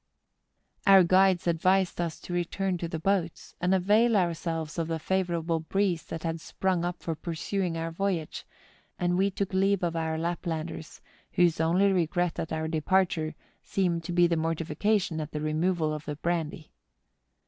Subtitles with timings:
[0.87, 5.59] Our guides advised us to return to the boats, and avail ourselves of the favourable
[5.59, 8.43] breeze that had sprung up for pursuing our voyage,
[8.97, 11.01] and we took leave of our Laplanders,
[11.33, 16.05] whose only regret at our departure seemed to be mortification at the re¬ moval of
[16.05, 16.71] the brandy.